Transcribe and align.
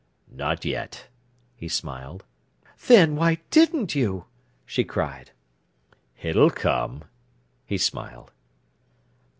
"Not 0.33 0.65
yet," 0.65 1.09
he 1.55 1.67
smiled. 1.67 2.23
"Then, 2.87 3.15
why 3.15 3.37
didn't 3.51 3.93
you?" 3.93 4.25
she 4.65 4.83
cried. 4.83 5.29
"It'll 6.23 6.49
come," 6.49 7.03
he 7.67 7.77
smiled. 7.77 8.31